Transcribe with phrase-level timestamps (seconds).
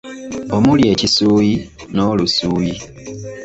[0.55, 1.53] Omuli ekisuuyi
[1.93, 2.75] n'olusuuyi.